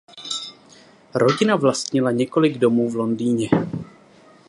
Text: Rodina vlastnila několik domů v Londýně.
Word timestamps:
Rodina 1.13 1.55
vlastnila 1.55 2.11
několik 2.11 2.57
domů 2.57 2.89
v 2.89 2.95
Londýně. 2.95 3.49